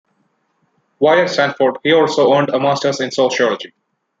[0.97, 3.71] While at Stanford he also earned a Masters in Sociology.